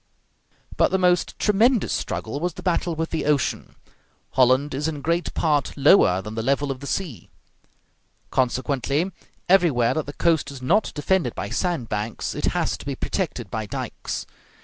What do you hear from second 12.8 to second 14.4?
be protected by dikes.